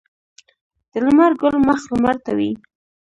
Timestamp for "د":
0.91-0.93